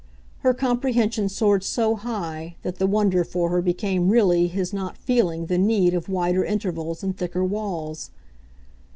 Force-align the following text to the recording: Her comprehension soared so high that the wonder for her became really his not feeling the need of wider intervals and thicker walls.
Her 0.39 0.55
comprehension 0.55 1.29
soared 1.29 1.63
so 1.63 1.93
high 1.95 2.55
that 2.63 2.77
the 2.79 2.87
wonder 2.87 3.23
for 3.23 3.51
her 3.51 3.61
became 3.61 4.09
really 4.09 4.47
his 4.47 4.73
not 4.73 4.97
feeling 4.97 5.45
the 5.45 5.59
need 5.59 5.93
of 5.93 6.09
wider 6.09 6.43
intervals 6.43 7.03
and 7.03 7.15
thicker 7.15 7.45
walls. 7.45 8.09